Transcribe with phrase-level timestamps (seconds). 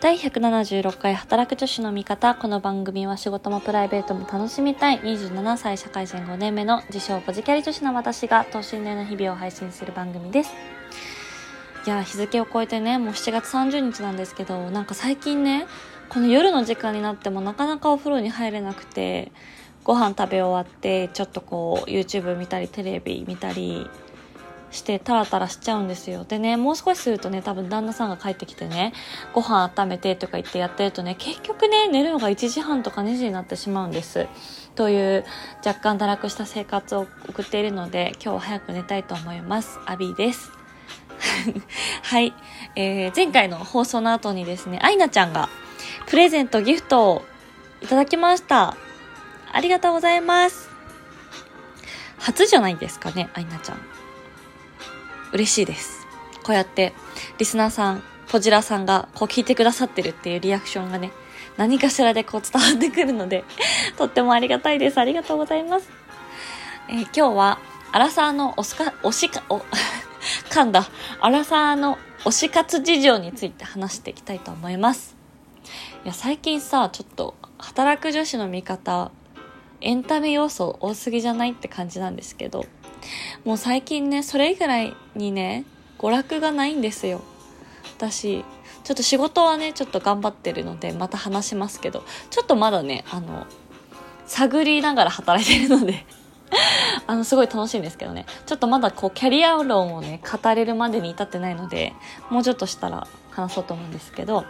[0.00, 2.34] 第176回働く女子の味方。
[2.34, 10.52] この番組は仕事もプライベートも楽しみたい27歳社会人5年目の自称ポジキャリ女子の私が等身大の日々を配信する番組です。
[11.86, 15.66] いや、日付を超えてね、もう7月30日なんですけど、なんか最近ね、
[16.08, 19.30] この夜の時間になってもなかなかお風呂に入れなくて、
[19.84, 23.86] ご飯食べ終わって、ちょっとこう、YouTube 見たり、テレビ見たり、
[24.70, 26.24] してタラタラしちゃうんですよ。
[26.24, 28.92] でね、もう少しするとね、多分旦那さんが帰ってきてね、
[29.34, 34.28] ご飯温めてとか言ってやってるとね、結局ね、寝るのが1時半とか2時になってしまうんです。
[34.74, 35.24] という
[35.64, 39.78] 若干堕落した生活を送っているので、今日は早く寝たいと思います。
[39.86, 40.52] アビーです。
[42.02, 42.32] はい。
[42.76, 45.48] えー、前回の放送の後にですね、アイナちゃんが
[46.06, 47.22] プレゼント、ギフトを
[47.82, 48.76] いただきました。
[49.52, 50.70] ありがとうございます。
[52.18, 53.89] 初じゃないですかね、アイナちゃん。
[55.32, 56.06] 嬉しいです。
[56.42, 56.92] こうやって、
[57.38, 61.12] リスナーさん、ポジラさんがこう聞いてくださってるっていうリアクションがね、
[61.56, 63.44] 何かしらでこう伝わってくるので
[63.98, 64.98] とってもありがたいです。
[64.98, 65.88] ありがとうございます。
[66.88, 67.58] えー、今日は、
[67.92, 69.62] アラサーのおすか、おしか、お、
[70.50, 70.88] 噛んだ、
[71.20, 75.16] アラサーの推し活事情について話していきたいと思います。
[76.04, 79.10] いや、最近さ、ちょっと、働く女子の味方、
[79.80, 82.66] エンタメ要素多すぎじゃないって感じなんですけど、
[83.44, 85.64] もう最近ね、それ以外にね、
[85.98, 87.22] 娯楽がないんですよ。
[87.96, 88.44] 私、
[88.84, 93.46] ちょっと仕事はね、ちょっと頑張ってるので、また話しますけど、ちょっとまだね、あの、
[94.26, 96.06] 探りながら働いてるので
[97.06, 98.26] あの、すごい楽しいんですけどね。
[98.46, 101.92] ちょっとまだこう、キャリア論をね、語れるまでに至ってないので、
[102.30, 104.44] もうちょっとしたら話そうと思うんですけど、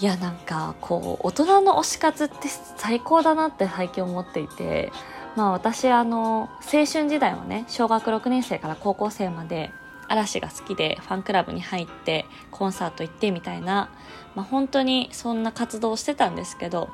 [0.00, 4.92] いや、なんか、こう、大人の推し活って最高だなって最近思っていて、
[5.38, 9.70] まあ私あの青春時代はね小学6年生から高校生まで
[10.08, 13.88] 嵐が好きでファンクラブに入ってコンサート行ってみたいな、
[14.34, 16.88] まあ、本当にそんな活動をしてたんですけど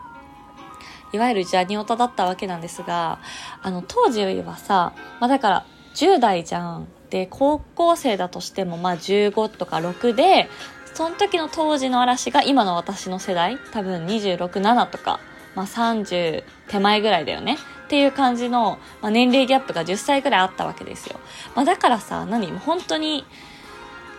[1.15, 3.19] いわゆるジャニオタだったわけなんですが
[3.63, 6.89] あの当時はさ、まあ、だから10代じゃん。
[7.09, 10.49] で高校生だとしてもまあ15とか6で
[10.95, 15.21] その時の当時の嵐が今の私の世代多分267とか、
[15.55, 21.21] まあ、30手前ぐらいだよねっていう感じの、まあ、年齢ギャップが10歳ぐらいあったわけですよ。
[21.55, 22.51] まあ、だからさ、何？
[22.53, 23.27] 本当に、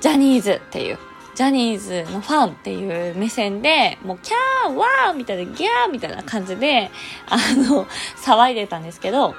[0.02, 1.00] ジャニーズっていう、
[1.34, 6.92] ジャニーズのファンっていう目線で、もうキャーワーみたいな、ギャーみたいな感じで、
[7.28, 7.86] あの、
[8.24, 9.34] 騒いでたんですけど、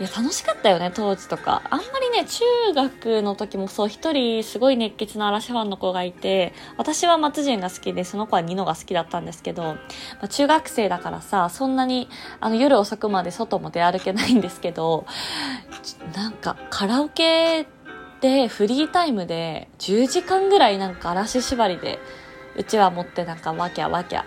[0.00, 1.62] いや、楽しかったよね、当時とか。
[1.70, 2.44] あんまりね、中
[2.74, 9.78] 学の時もそう、一人すごい熱血な嵐ファンの子がいて、私は松潤が好きで、その子はニノが好きだったんですけど、ま
[10.22, 12.08] あ、中学生だからさ、そんなに、
[12.40, 15.06] あの、夜遅くまで外も出歩けないんですけど、
[16.16, 17.68] なんか、カラオケ
[18.20, 22.00] でフリータイムで10時間ぐらいなんか嵐縛りで、
[22.56, 24.26] うちは持ってなんかわきゃわきゃ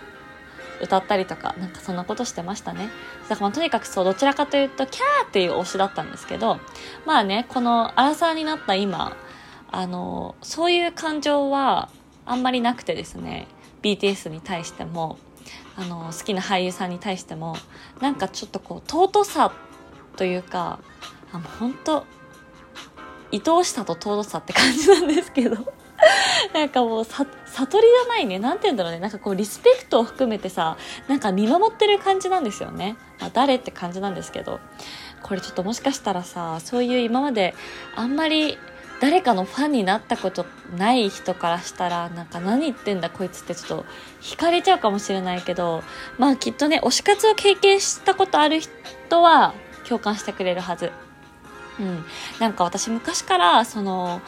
[0.80, 2.90] 歌ったりとか、なんかそんなことしてましたね。
[3.28, 6.60] だからまあとにかくそう、どちらかというと、キャーっていう推しだったんですけど、
[7.06, 9.16] まあね、このアラサーになった今、
[9.70, 11.88] あの、そういう感情は
[12.26, 13.46] あんまりなくてですね、
[13.82, 15.18] BTS に対しても、
[15.76, 17.56] あの、好きな俳優さんに対しても、
[18.00, 19.52] なんかちょっとこう、尊さ
[20.16, 20.80] というか、
[21.32, 22.04] あの、本当
[23.32, 25.72] 愛おしさと尊さって感じなんですけど
[26.54, 28.38] なんかもうさ、悟りじゃないね。
[28.38, 28.98] なんて言うんだろうね。
[28.98, 30.76] なんかこう、リスペクトを含めてさ、
[31.08, 32.96] なんか見守ってる感じなんですよね。
[33.20, 34.60] まあ、誰って感じなんですけど。
[35.22, 37.54] これちょっともしかしたらさ、そういう今まで
[37.96, 38.58] あんまり
[39.00, 40.44] 誰かのファンになったこと
[40.76, 43.86] ない人からしたら、なんか何言ってんだこいつってちょっと
[44.20, 45.82] 惹かれちゃうかもしれないけど、
[46.18, 49.54] まあきっとね、推し活を経験したことある人は
[49.88, 50.90] 共感してくれるはず。
[51.78, 52.04] うん。
[52.40, 54.20] なんか私昔から、その、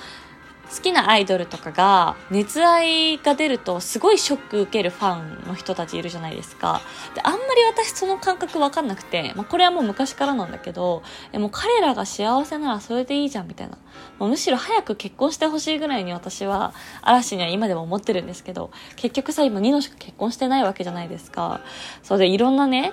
[0.74, 6.80] 好きなアイドルとかが熱愛が出るとすごいショック受けるファンの人たちいるじゃないですか。
[7.14, 13.76] で、あんまり私その感覚わかんなくて、まあ、これはもう昔からなんだけど、えもう彼らが幸せならそれでいいじゃんみたいな。
[14.18, 21.60] もうむしろ早く結婚してほしいぐらいに私は嵐には今でも思ってるんですけど、結局さ、今ニノしか結婚してないわけじゃないですか。
[22.02, 22.92] そうでいろんなね、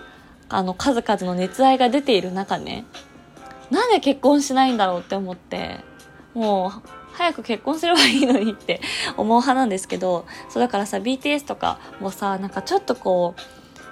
[0.50, 2.86] あの数々の熱愛が出ている中ね、
[3.70, 5.82] なんで結婚しないんだろうって思って、
[6.34, 8.80] もう早く結婚すればいいのにって
[9.18, 13.36] 思う派なんですけど、そうだからさ、BTS とかもさ、なんかちょっとこ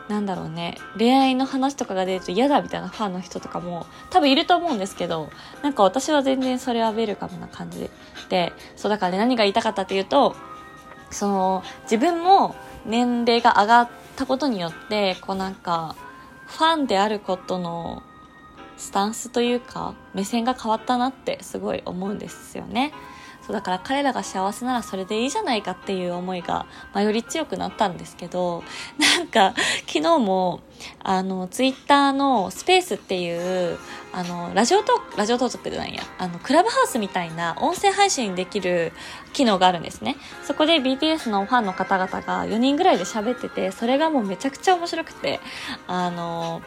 [0.09, 5.29] う、なんだろうね、恋愛の話とかが出ると嫌だみたいなファンの人とかも多分いると思うんですけど、
[5.63, 7.89] なんか私は全然それはウェルカムな感じ
[8.29, 10.35] で、そうだからね、何が言いたかったっていうと、
[11.09, 12.55] その、自分も
[12.85, 15.95] 年齢が上がったことによって、こうなんか、
[16.45, 18.03] ファンであることの
[18.77, 22.93] スタンスというか、目線が変わったなってすごい思うんですよね。
[23.45, 28.63] そうだから彼らが幸せならそれでいいじゃないかっていう思いが、まあ、より強くなったんですけど、
[28.97, 29.53] なんか、
[29.85, 30.61] 昨日も、
[31.03, 33.77] あの、ツイッターのスペースっていう、
[34.11, 38.93] あの、ラジオトーク、ラジオトークでなんや、あの、クラブハウスみたいな音声配信できる
[39.33, 40.15] 機能があるんですね。
[40.43, 45.39] そこで BTS のファンの方々が4人ぐらいで喋ってて、それがもうめちゃくちゃ面白くて、
[45.85, 46.63] あの、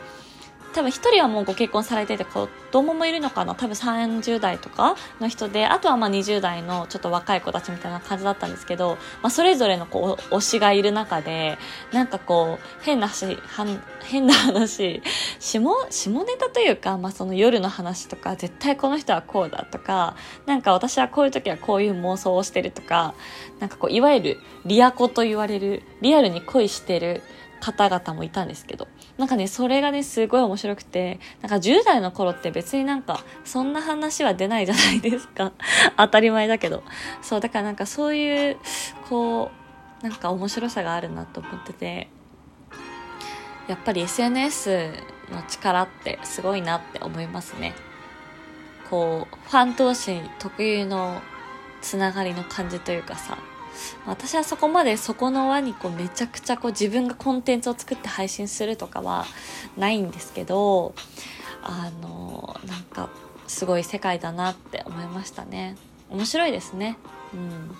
[0.75, 3.55] 多分一人はもうご結婚されてて子供もいるのかな？
[3.55, 11.59] 多分30代とかの人であとはまあ20代のちょっと若い子たちみたいな感じだったんですけど、まあ、それぞれのこう推しがいる中で
[11.93, 13.39] なんかこう変な話
[14.05, 15.03] 変な話
[15.41, 15.61] 下
[15.91, 20.17] 下ネタというか、まあ、その夜の話とか絶対この人はこうだとか
[20.47, 23.15] なんか私はこういう時はこういう妄想をしてるとか
[23.59, 27.23] なんかこういわゆるリアコと言われるリアルに恋してる
[27.61, 28.87] 方々もいたんですけど
[29.19, 35.53] なんかねそれがねすごい面白くてなんか10代の頃って別になんかそんな話は出ないじゃないですか。
[35.99, 36.85] 当たり前だけど。
[37.21, 38.57] そうだからなんかそういう
[39.09, 39.51] こ
[40.03, 42.09] うなんか面白さがあるなと思ってて。
[43.69, 44.95] やっぱり SNS
[45.31, 47.75] の力ってすごいなって思いますね。
[48.89, 51.21] こうファン同士特有の
[51.83, 53.37] つながりの感じというかさ。
[54.07, 59.27] 私はそこまでそこの輪にこうめちゃくちゃこう自分がコンテンツを作って配信するとかは
[59.77, 60.95] ないんですけど
[61.63, 63.11] あのなんか
[63.47, 65.77] すごい世界だなって思いましたね。
[66.11, 66.97] 面白いですね。
[67.35, 67.77] うん。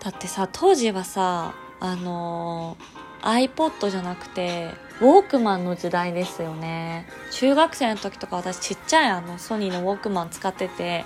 [0.00, 2.76] だってさ当時はさあの
[3.22, 4.70] iPod じゃなくて
[5.00, 7.06] ウォークマンの時代ですよね。
[7.30, 11.04] 中学生の時とか私ちっちゃいあのソニーのウォークマン使ってて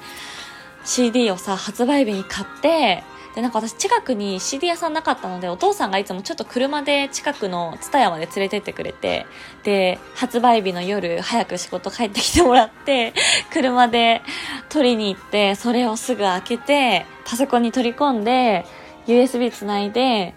[0.84, 3.02] CD をさ、発売日に買って、
[3.34, 9.26] で、なんか私近くに CD 屋さんなかったので、お父さんがいつもちょっと車で近くのツタヤまで連れてってくれて、
[9.62, 13.14] で、発売日の夜早く仕事帰ってきてもらって、
[13.52, 14.22] 車で
[14.68, 18.66] 取りに行って、それをすぐ開けて、パソコンに取り込んで、
[19.06, 20.34] USB つないで、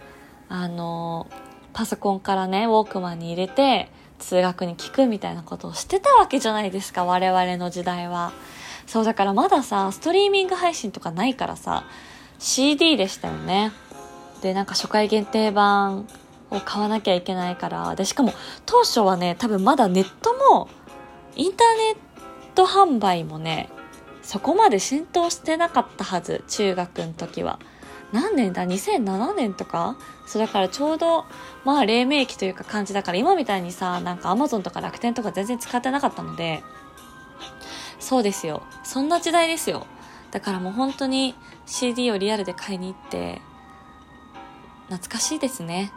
[0.47, 1.27] あの、
[1.73, 8.31] パソコンからね、ウォークマンに入れて、通学に聞くみたいなことをしてたわけじゃないですか、我々の時代は。
[8.85, 11.85] そうだからまださストリーミング配信とかないからさ
[12.39, 13.71] CD でしたよね。
[14.41, 16.07] でなんか初回限定版
[16.51, 18.33] を買わなきゃいけないからでしかも
[18.65, 20.69] 当初はね多分まだネットも
[21.35, 23.69] インターネット販売もね
[24.21, 27.59] そこまで浸透してなかったはず中学の時は。
[28.13, 29.97] 何年だ？2007年とか？
[30.27, 31.25] そうだからちょうど
[31.65, 36.63] まあ黎明期というか感じだから今みたいにさなんかアマゾンとか楽天とか全然使ってなかったので
[38.05, 38.61] そうですよ。
[38.83, 39.87] そんな時代ですよ。
[40.29, 41.33] だからもう本当に
[41.65, 43.41] CD をリアルで買いに行って、
[44.89, 45.91] 懐かしいですね。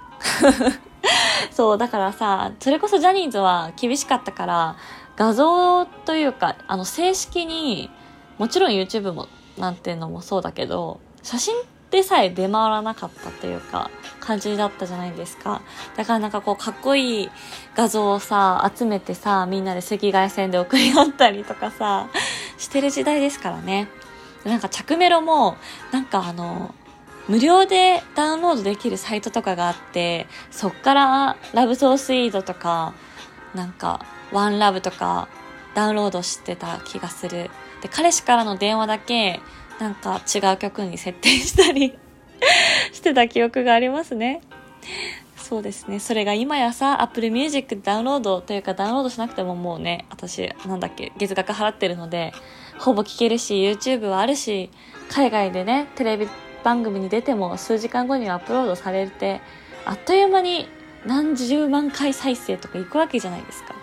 [1.52, 4.76] そう、だからさ、それこそジャニーズは厳しかったから、
[5.16, 7.90] 画像というか、あの、正式に、
[8.38, 9.28] もちろん YouTube も、
[9.58, 11.56] なんていうのもそうだけど、写真
[11.90, 13.90] でさえ出回らなかったというか、
[14.28, 15.62] 感じだったじゃないですか。
[15.96, 17.30] だからなんかこう、かっこいい
[17.75, 22.10] 画像をさ、集めてさ、みんなで赤外線で送り合ったりとかさ、
[22.58, 23.88] してる時代ですからね。
[24.44, 25.56] なんか着メロも、
[25.92, 26.75] なんかあの、
[27.26, 32.92] 無料でダウンロードできるサイトとかがあって、そっからラブソースイードとか、
[33.54, 35.28] なんか、ワンラブとか
[35.75, 37.50] ダウンロードしてた気がする。
[37.80, 39.40] で、彼氏からの電話だけ、
[39.78, 41.98] なんか違う曲に設定したり
[42.93, 44.40] してた記憶がありますね。
[45.37, 45.99] そうですね。
[45.99, 52.33] それが今やさ、Apple Music ダウンロードというかダウンロードしなくてももうね、私、なんだっけ、月額払ってるので、
[52.78, 54.71] ほぼ聴けるし、YouTube はあるし、
[55.11, 56.28] 海外でね、テレビ
[56.62, 59.40] 番組に出ても数時間後にはアップロードされて、
[59.87, 60.68] あっという間に
[61.07, 63.77] 何十万回再生とかいくわけじゃないですか。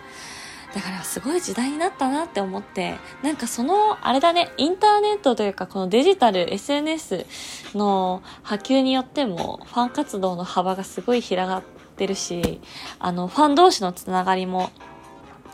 [0.74, 7.26] だからすごい時代になったなって思って、なんかその、あれだね、インターネットというかこのデジタル SNS
[7.74, 11.62] の波及によってもファン活動の幅がすごい広がっ
[11.96, 12.60] てるし、
[12.98, 14.70] あの、ファン同士のつながりも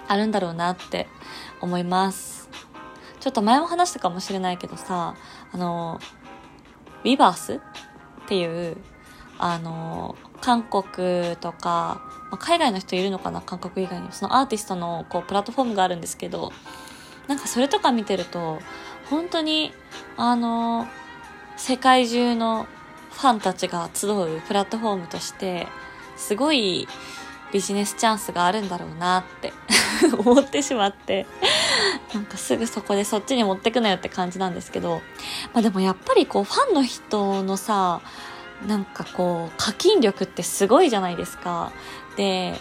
[0.08, 1.08] あるんだろうなって
[1.60, 2.48] 思います。
[3.20, 5.14] ちょっと前も話したかもしれないけどさ、
[5.52, 6.00] あの、
[7.04, 7.60] ウィバースっ
[8.26, 8.76] ていう、
[9.44, 14.12] あの、韓国とか、まあ、海外の人いるのかな韓国以外にも。
[14.12, 16.52] そのアーティストのこうプラットフォームがあるんですけど
[17.28, 18.58] なんかそれとか見てると
[19.08, 19.72] 本当に
[20.16, 20.86] あの
[21.56, 22.66] 世界中の
[23.12, 25.66] ファンたちが集うプラットフォームとして
[26.16, 26.88] すごい
[27.52, 29.52] ビジネスチャンスがあるんだろうなって
[30.16, 31.26] 思ってしまって
[32.14, 35.02] なんかすぐそこでそっちに持ってくなよって感じなんですけど、
[35.52, 38.00] まあでもやっぱりこうファンの人のさ
[38.66, 41.72] なんかこう課金力ってすごいじゃないですか
[42.16, 42.54] で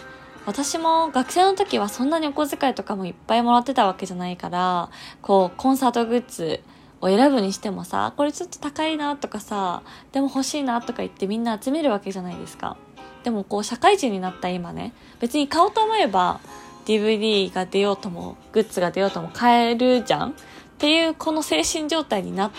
[0.44, 4.90] 私も学生の時はそんなにお小遣いとかもいっぱいもらってたわけじゃないから、
[5.20, 6.60] こう、コンサートグッズ
[7.00, 12.76] を選ぶにしてもさ、これちょっと高いなとかさ、でも欲しいなとか言ってみんな集めるわけじゃないですか。
[13.22, 16.40] でもこう、社会人になった今ね、別に買おうと思えば、
[16.86, 20.34] DVD が出ようとも、グッズが出ようとも買えるじゃんっ
[20.78, 22.50] ていうこの精神状態になっ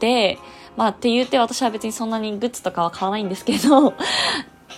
[0.00, 0.38] て、
[0.76, 3.94] まあって言って私は別にそんなにグッズとかは買わないんですけど、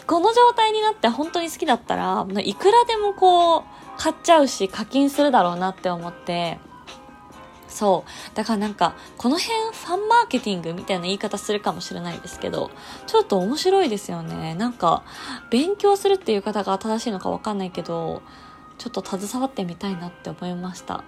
[0.07, 3.63] この状態になって本当に好きだったら、いくらでもこう、
[3.99, 6.59] 買っちゃうし課金するだろうなって思って、
[7.69, 8.37] そう。
[8.37, 12.71] だからなんか、この辺ファンマーケティングみたいな言い方するかもしれないですけど、
[13.07, 14.55] ちょっと面白いですよね。
[14.55, 15.03] なんか、
[15.51, 18.23] 勉強するっていう方が正しいのかわかんないけど、
[18.79, 21.05] ちょっと携わってみたいなって思いました。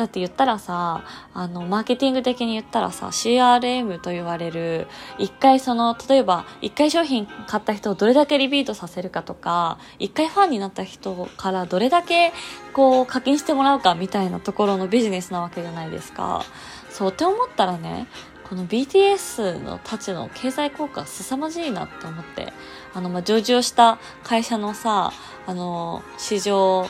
[0.00, 1.04] だって言ったらさ、
[1.34, 4.86] あの、マーケティング的に言ったらさ、CRM と言われる、
[5.18, 12.32] 一回その、例えば、一回商品買った人をどれだけリピートさせるかとか、一回ファンになった人からどれだけ、
[12.72, 16.46] こう、課金してもらうかみたいなところのビジネスなわけじゃないですか。
[16.88, 18.06] そうって思ったらね、
[18.48, 22.54] この BTS のたちの経済効果凄まじいなって思って、
[22.94, 25.12] あの、ま上場した会社のさ、
[25.46, 26.86] あの、市場、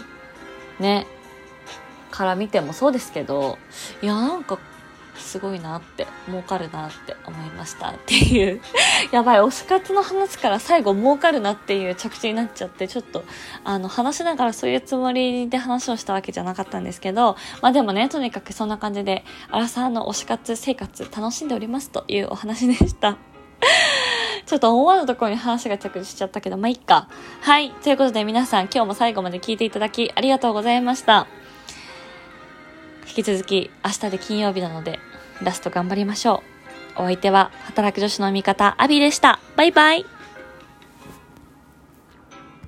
[0.78, 1.08] ね、
[2.10, 3.58] から見てもそうですけど、
[4.02, 4.58] いや、なんか、
[5.20, 8.60] すごいなって、儲かるなって思いましたっていう、
[9.12, 13.22] やばい、推し活の話から最後儲かるなっていう着地になっちゃって、ちょっと、
[13.64, 23.16] あの、話しながらそういうつもりで話をしたわけじゃなかったんですけど、まあでもね、とにかくそんな感じで、アラサーの推し活生活楽しんでおりますというお話でした。
[24.46, 27.08] ちょっと思わぬところに話が着地しちゃったけど、まあ、いっか。
[27.42, 27.70] はい。
[27.70, 31.26] ということで皆さん今日も最後まで聞いていただきありがとうございました。
[33.10, 35.00] 引き続き明日で金曜日なので
[35.42, 36.44] ラスト頑張りましょ
[36.96, 37.02] う。
[37.02, 39.40] お相手は働く女子の味方アビでした。
[39.56, 40.19] バイバイ。